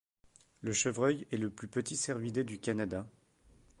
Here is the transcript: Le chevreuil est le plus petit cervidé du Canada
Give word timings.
Le 0.61 0.73
chevreuil 0.73 1.27
est 1.31 1.37
le 1.37 1.51
plus 1.51 1.67
petit 1.67 1.95
cervidé 1.95 2.43
du 2.43 2.57
Canada 2.57 3.05